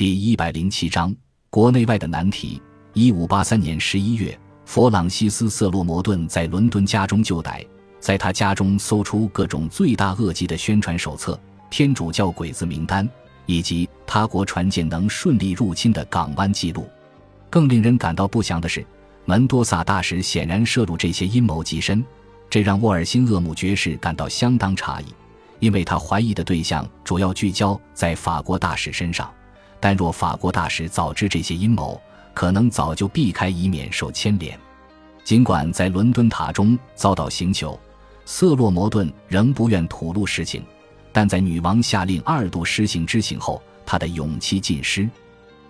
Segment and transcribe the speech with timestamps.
[0.00, 1.14] 第一百零七章
[1.50, 2.58] 国内外的难题。
[2.94, 4.34] 一五八三年十一月，
[4.64, 7.62] 弗朗西斯·瑟洛摩顿在伦敦家中就逮，
[7.98, 13.06] 在他家中搜出各种罪大恶极的宣传手册、天主教鬼子名单，
[13.44, 16.88] 以及他国船舰能顺利入侵的港湾记录。
[17.50, 18.82] 更令人感到不祥的是，
[19.26, 22.02] 门多萨大使显然涉入这些阴谋极深，
[22.48, 25.14] 这让沃尔辛厄姆爵士感到相当诧异，
[25.58, 29.30] 因为他怀疑的对象主要聚焦在法国大使身上。
[29.80, 32.00] 但若法国大使早知这些阴谋，
[32.34, 34.56] 可能早就避开，以免受牵连。
[35.24, 37.78] 尽管在伦敦塔中遭到刑求，
[38.24, 40.62] 瑟洛摩顿仍不愿吐露实情。
[41.12, 45.08] 但在女王下令二度施行之刑后，他的勇气尽失。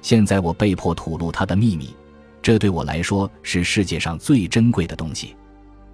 [0.02, 1.94] 现在我被迫吐露他的秘密，
[2.42, 5.34] 这对我来说是世界上最珍贵的东西。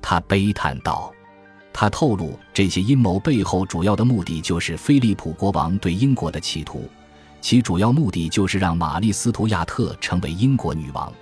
[0.02, 1.12] 他悲叹道
[1.72, 6.88] ：“他透露这些阴谋背后主要的目的，就是菲利普国王对英国的企图。”
[7.40, 11.12] 其主要目的就是让玛丽·斯图亚特成为英国女王。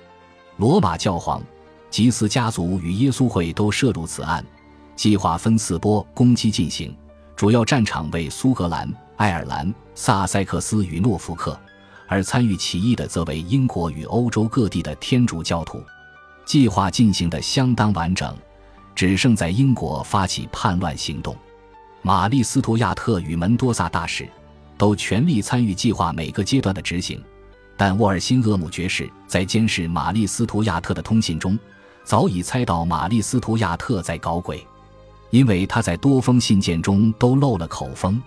[0.56, 1.42] 罗马教皇、
[1.90, 4.44] 吉斯家族与耶稣会都涉入此案。
[4.96, 6.96] 计划分四波攻击进行，
[7.34, 11.58] 主要战场为苏格兰、爱尔兰、萨塞克斯与诺福克，
[12.06, 15.82] 而参与起义的则为英国与欧洲各地的天主教徒。
[16.46, 18.36] 计划进行的相当完整，
[18.94, 21.36] 只剩在英国发起叛乱行动。
[22.02, 24.28] 玛丽·斯图亚特与门多萨大使。
[24.84, 27.18] 都全力参与计划每个阶段的执行，
[27.74, 31.58] 但沃尔辛厄姆爵士在监视玛丽斯图亚特的通信中，
[32.04, 34.62] 早已猜到玛丽斯图亚特在搞鬼，
[35.30, 38.22] 因为他在多封信件中都漏了口风。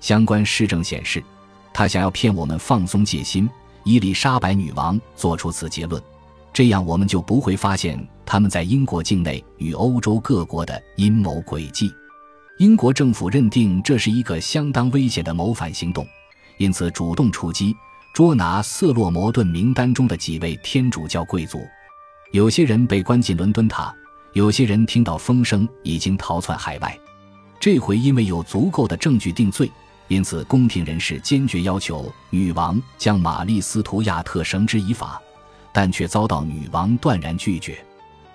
[0.00, 1.22] 相关事证显示，
[1.70, 3.46] 他想要骗我们放松戒心。
[3.84, 6.02] 伊丽莎白女王做出此结论，
[6.50, 11.92] 这样我们就不会发现他们在英国境内与欧洲各国的阴谋诡计。
[12.60, 16.06] 英国政府认定这是一个相当危险的谋反行动，
[16.58, 17.74] 因此主动出击，
[18.12, 21.66] 捉拿瑟洛摩顿名单中的几位天主教贵族。
[22.32, 23.94] 有些人被关进伦敦塔，
[24.34, 26.94] 有些人听到风声已经逃窜海外。
[27.58, 29.72] 这回因为有足够的证据定罪，
[30.08, 35.18] 因此宫廷人士坚决要求女王将玛丽斯图亚特绳之以法，
[35.72, 37.82] 但却遭到女王断然拒绝。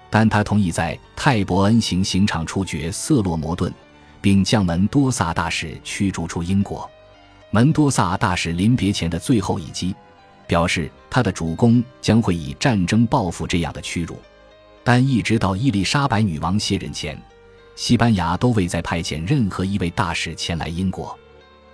[0.09, 3.71] 但她同意在泰伯恩行刑场处决瑟洛摩顿。
[4.25, 6.89] 并将门多萨大使驱逐出英国。
[7.51, 9.93] 门多萨大使临别前的最后一击，
[10.47, 14.17] 表示他的主公将会以战争报复这样的屈辱。
[14.83, 17.15] 但一直到伊丽莎白女王卸任前，
[17.75, 21.15] 西班牙都未再派遣任何一位大使前来英国。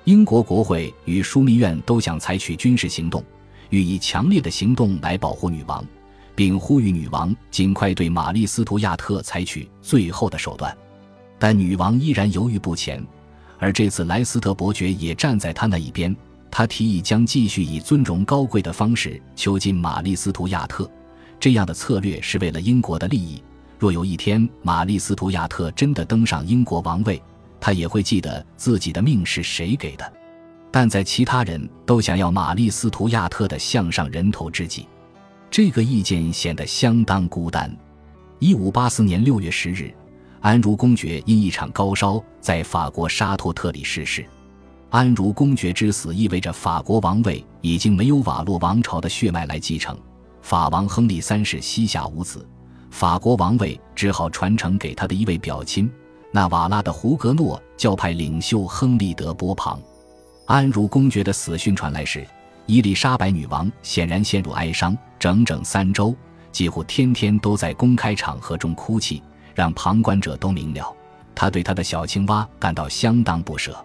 [0.04, 3.24] 英国国会与枢密院都想采取军事行动，
[3.70, 5.82] 予以强烈的行动来保护女王，
[6.36, 10.78] 并呼吁女王尽快对玛丽斯图亚特采取最后的手段。
[11.42, 13.04] 但女王依然犹豫不前，
[13.58, 16.16] 而这次莱斯特伯爵也站在他那一边。
[16.52, 20.88] 他提议将继续以尊荣高贵的方式囚禁玛丽斯图亚特，
[21.40, 23.42] 这样的策略是为了英国的利益。
[23.80, 27.20] 若有一天玛丽斯图亚特真的登上英国王位，
[27.60, 30.14] 他也会记得自己的命是谁给的。
[30.70, 34.86] 但在其他人都想要玛丽斯图亚特的项上人头之际，
[35.50, 37.76] 这个意见显得相当孤单。
[38.38, 39.92] 一五八四年六月十日。
[40.42, 44.26] 安茹公爵因一场高烧在法国沙托特里逝世。
[44.90, 49.96] 安茹公爵之死意味着法国王位已经没有瓦洛王朝的血脉来继承。
[50.42, 52.44] 法王亨利三世膝下无子，
[52.90, 55.90] 法国王位只好传承给他的一位表亲——
[56.34, 59.80] 纳瓦拉的胡格诺教派领袖亨利德波旁。
[60.48, 62.26] 安茹公爵的死讯传来时，
[62.66, 66.16] 伊丽莎白女王显然陷入哀伤，整整三周，
[66.52, 69.22] 几乎天天都在公开场合中哭泣。
[69.54, 70.96] 让旁观者都明了，
[71.36, 73.76] 他对他的小青蛙感到相当不舍。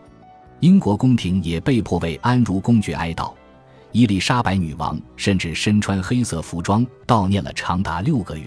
[0.60, 3.32] 英国宫廷也被迫为安茹公爵哀悼，
[3.92, 8.46] 伊丽莎白女王甚至身穿黑色服装悼念了长达六个月。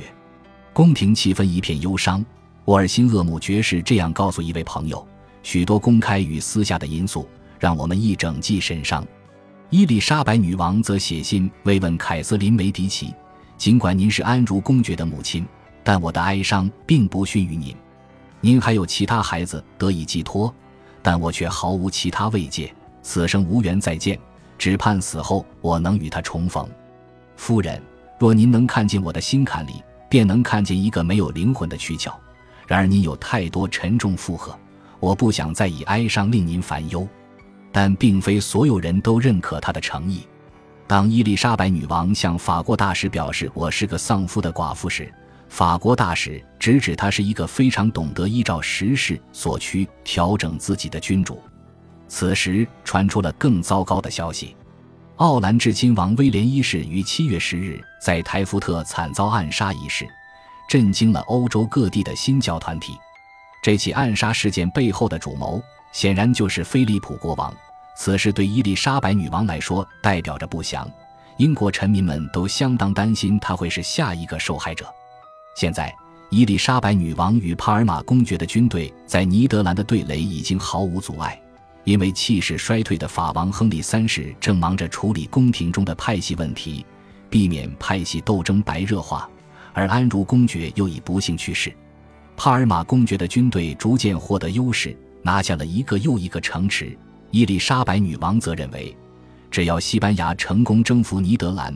[0.73, 2.25] 宫廷气氛一片忧伤。
[2.65, 5.03] 沃尔辛厄姆爵士这样告诉一位朋友
[5.41, 7.27] ：“许多公开与私下的因素
[7.59, 9.03] 让我们一整季神伤。”
[9.71, 13.11] 伊丽莎白女王则写信慰问凯瑟琳·梅迪奇
[13.57, 15.43] ：“尽管您是安茹公爵的母亲。”
[15.91, 17.75] 但我的哀伤并不逊于您，
[18.41, 20.53] 您还有其他孩子得以寄托，
[21.01, 22.71] 但我却毫无其他慰藉，
[23.01, 24.19] 此生无缘再见，
[24.55, 26.69] 只盼死后我能与他重逢。
[27.37, 27.81] 夫人，
[28.19, 32.11] 若您能看见我的心坎里，便能看见一个没有灵魂的躯壳。
[32.67, 34.55] 然而您有太多沉重负荷，
[34.99, 37.07] 我不想再以哀伤令您烦忧。
[37.71, 40.27] 但并非所有人都认可他的诚意。
[40.85, 45.11] 当伊丽莎白女王向法国大使表示我是个丧夫的寡妇时，
[45.49, 51.41] 法国大使直指他是一个非常懂得依照时势所趋调整自己的君主。
[52.07, 54.55] 此时传出了更糟糕的消息：
[55.17, 60.07] 奥兰治亲王威廉一世于七月十日在台福特惨遭暗杀一事，
[60.69, 62.93] 震惊了欧洲各地的新教团体。
[63.61, 65.61] 这起暗杀事件背后的主谋，
[65.91, 67.53] 显然就是菲利普国王。
[67.97, 70.89] 此事对伊丽莎白女王来说代表着不祥，
[71.37, 74.85] 英国臣民们都相当担心她会是下一个受害者。
[75.55, 75.93] 现在，
[76.29, 81.39] 伊丽莎白女王与帕尔马公爵的军队在尼德兰的对垒已经毫无阻碍。
[81.85, 86.85] 因为气势衰退的法王亨利三世正忙着处理宫廷中的派系问题，
[87.29, 89.27] 避免派系斗争白热化，
[89.73, 91.73] 而安茹公爵又已不幸去世。
[92.37, 96.95] 帕尔马公爵的军队逐渐获得优势，拿下了一个又一个城池。
[97.31, 98.95] 伊丽莎白女王则认为，
[99.49, 101.73] 只要西班牙成功征服尼德兰，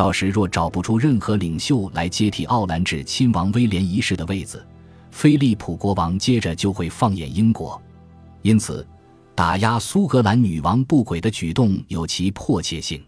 [0.00, 4.66] 到时若找不出任何领袖来接替奥兰治亲王威廉一世的位子，
[5.10, 7.78] 菲利普国王接着就会放眼英国。
[8.40, 8.86] 因此。
[9.34, 13.02] 打压苏格兰女王不轨的举动有其迫切性。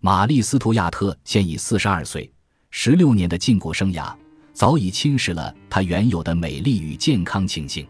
[0.00, 2.30] 玛丽·斯图亚特现已四十二岁，
[2.70, 4.10] 十六年的禁锢生涯
[4.54, 7.86] 早已侵蚀了她原有的美丽与健康情形。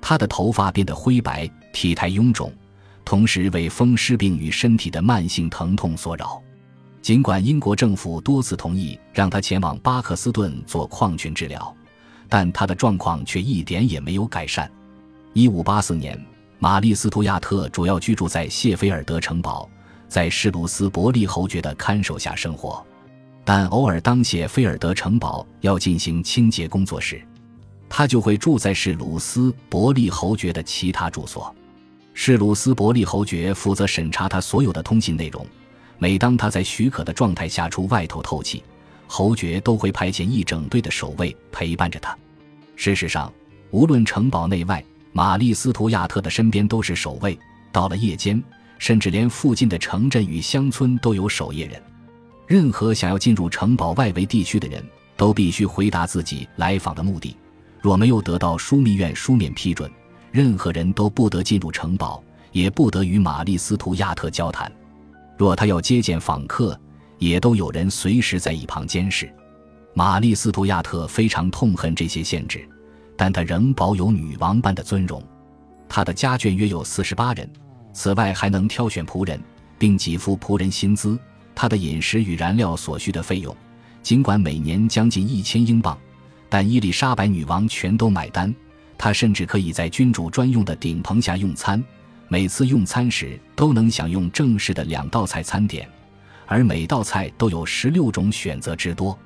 [0.00, 2.52] 她的头发变得灰白，体态臃肿，
[3.04, 6.40] 同时为风湿病与身体的慢性疼痛所扰。
[7.02, 11.76] 尽管英国政府多次同意让他前往巴克斯顿做矿群治疗，
[12.28, 14.70] 但他的状况却一点也没有改善。
[15.34, 16.18] 一五八四年。
[16.58, 19.68] 玛丽·斯图亚特主要居住在谢菲尔德城堡，
[20.06, 22.80] 在施鲁斯伯利侯爵的看守下生活，
[23.44, 27.20] 但偶尔当谢菲尔德城堡要进行清洁工作时，
[27.88, 31.52] 他就会住在施鲁斯伯利侯爵的其他住所。
[32.14, 35.44] 施鲁斯伯利侯爵负责审查他所有的通信内容，
[36.02, 38.60] 每当他在许可的状态下出外头透气，
[39.06, 42.18] 侯爵都会派遣一整队的守卫陪伴着他。
[42.74, 43.32] 事实上，
[43.70, 44.84] 无论城堡内外。
[45.12, 47.38] 玛丽·斯图亚特的身边都是守卫，
[47.70, 48.42] 到了夜间，
[48.78, 51.80] 甚至连附近的城镇与乡村都有守夜人。
[52.48, 54.84] 任何想要进入城堡外围地区的人
[55.16, 57.36] 都必须回答自己来访的目的。
[57.80, 59.88] 若没有得到枢密院书面批准，
[60.32, 64.72] 任何人都不得进入城堡，也不得与玛丽·斯图亚特交谈。
[65.42, 66.80] 若他要接见访客，
[67.18, 69.28] 也都有人随时在一旁监视。
[69.92, 72.64] 玛丽·斯图亚特非常痛恨这些限制。
[73.16, 75.20] 但他仍保有女王般的尊荣，
[75.88, 77.50] 他的家眷约有四十八人，
[77.92, 79.42] 此外还能挑选仆人，
[79.80, 81.18] 并给付仆人薪资。
[81.56, 83.52] 他的饮食与燃料所需的费用，
[84.00, 85.98] 尽管每年将近一千英镑，
[86.48, 88.54] 但伊丽莎白女王全都买单。
[88.96, 91.82] 他甚至可以在君主专用的顶棚下用餐，
[92.32, 95.86] 每次用餐时都能享用正式的两道菜餐点，
[96.46, 99.18] 而每道菜都有十六种选择之多。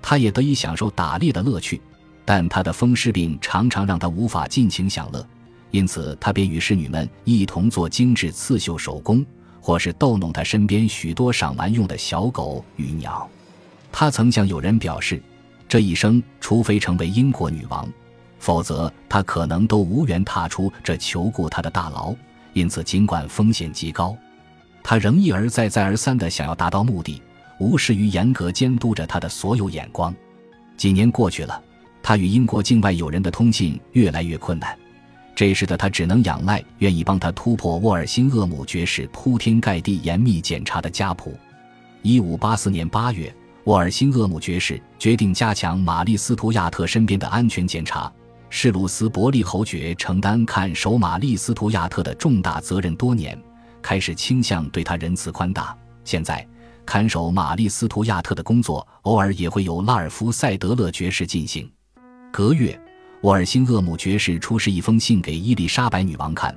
[0.00, 1.80] 他也得以享受打猎的乐趣。
[2.24, 5.26] 但他的风湿病常常让他无法尽情享乐，
[5.72, 9.26] 因此他便与侍女们一同做精致刺绣手工，
[9.60, 13.28] 或是逗弄他身边许多赏玩用的小狗与鸟。
[13.90, 15.20] 他曾向友人表示，
[15.68, 17.92] 这一生除非成为英国女王，
[18.38, 22.14] 否则他可能都无缘踏出这求顾他的大牢。
[22.54, 24.16] 因此，尽管风险极高，
[24.82, 27.20] 他仍一而再、再而三地想要达到目的，
[27.60, 30.14] 无视于严格监督着他的所有眼光。
[30.76, 31.62] 几年过去了。
[32.06, 34.78] 他与英国境外友人的通信越来越困难，
[35.34, 41.34] 这使得他只能仰赖愿意帮他突破沃尔辛厄姆爵士铺天盖地严密检查的家谱。
[42.02, 43.34] 一五八四年八月，
[43.64, 48.12] 沃尔辛厄姆爵士决定加强玛丽斯图亚特身边的安全检查。
[48.56, 53.36] 施鲁斯伯利侯爵承担看守玛丽斯图亚特的重大责任多年，
[53.82, 55.76] 开始倾向对他仁慈宽大。
[56.04, 56.46] 现在，
[56.86, 61.68] 看守玛丽斯图亚特的工作偶尔也会由拉尔夫塞德勒爵士进行。
[62.32, 62.80] 隔月，
[63.22, 66.56] 沃尔辛厄姆爵士出示一封信给伊丽莎白女王看，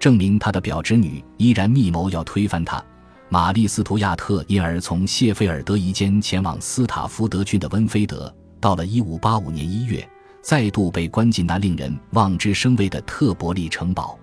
[0.00, 2.82] 证明他的表侄女依然密谋要推翻他。
[3.28, 8.34] 玛丽斯图亚特因而从谢菲尔德一间前往斯塔福德郡的温菲德。
[8.58, 10.08] 到了1585年1月，
[10.44, 14.18] 再度被关进那令人望之生畏的特伯利城堡，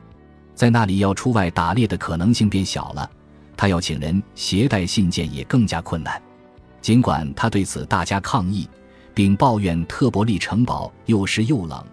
[0.53, 3.09] 在那里要出外打猎的可能性变小了。
[3.57, 6.21] 他要请人携带信件也更加困难，
[6.79, 8.69] 尽管他对此大加抗议。
[9.13, 11.83] 并抱怨特伯利城堡又湿又冷，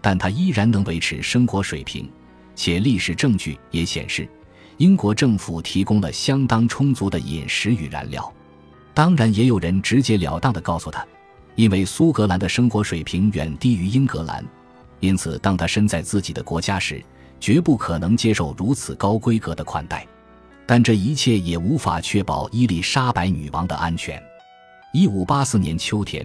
[0.00, 2.10] 但他依然能维持生活水平，
[2.56, 4.28] 且历史证据也显示，
[4.76, 8.32] 英国政府提供了相当充足的饮食与燃料。
[8.92, 11.06] 当然，也有人直截了当地告诉他，
[11.56, 14.44] 因为苏格兰的生活水平远低于英格兰，
[15.00, 17.02] 因此当他身在自己的国家时，
[17.40, 20.06] 绝不可能接受如此高规格的款待。
[20.64, 24.22] 但这一切也无法确保伊丽莎白女王的安全。
[24.92, 26.24] 一五八四年秋天。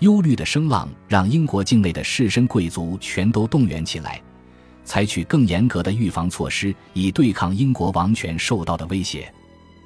[0.00, 4.22] 忧虑的声浪让英国境内的士绅贵族全都动员起来，
[4.84, 9.28] 采取更严格的预防措施，以对抗英国王权受到的威胁。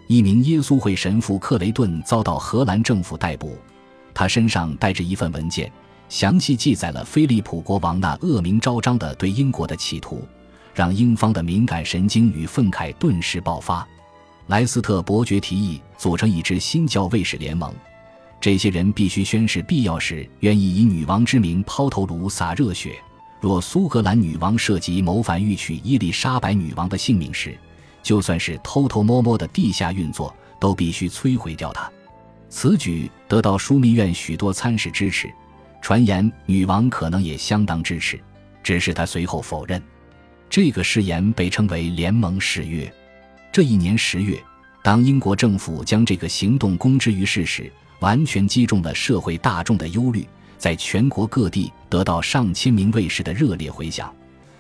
[0.09, 3.57] 一名耶稣会神父克雷顿遭到荷兰政府逮捕，
[4.15, 5.71] 他身上带着一份文件，
[6.09, 10.27] 详细记载了菲利普国王那恶名昭彰的对英国的企图，
[10.75, 13.87] 让英方的敏感神经与愤慨顿时爆发。
[14.49, 17.73] 莱斯特伯爵提议组成一支新教卫士联盟，
[18.41, 22.97] 这些人必须宣誓必要时愿意以女王之名抛头颅洒热血。
[23.41, 27.59] 若苏格兰女王涉及谋反欲取伊丽莎白女王的性命时，
[28.03, 31.91] 就算是偷偷摸摸的地下运作，都必须摧毁掉它。
[32.55, 35.33] 此举得到枢密院许多参事支持，
[35.81, 38.21] 传言女王可能也相当支持，
[38.63, 39.83] 只是她随后否认。
[40.51, 42.93] 这个誓言被称为联盟誓约。
[43.51, 44.39] 这一年十月，
[44.83, 50.29] 当英国政府将这个行动公之于世时，完全击中了社会大众的忧虑。
[50.59, 54.15] 在全国各地得到上千名卫士的热烈回响，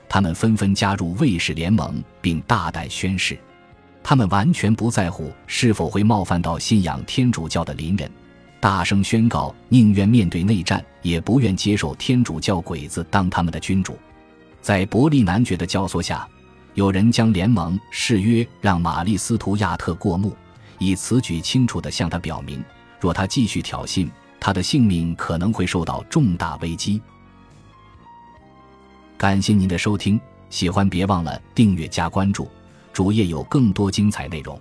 [0.08, 3.38] 他们纷纷加入卫士联盟，并大胆宣誓，
[4.02, 8.10] 他们完全不在乎是否会冒犯到信仰天主教的邻人，
[8.60, 13.96] 大声宣告宁愿面对内战，也不愿接受天主教鬼子当他们的君主。
[14.60, 16.28] 在伯利男爵的教唆下，
[16.74, 20.36] 有人将联盟誓约让玛丽·斯图亚特过目，
[20.78, 22.62] 以此举清楚地向他表明，
[23.00, 24.08] 若他继续挑衅。
[24.44, 27.00] 他的性命可能会受到重大危机。
[29.16, 32.48] 感谢您的收听，喜欢别忘了订阅加关注，
[32.92, 34.60] 主页有更多精彩内容。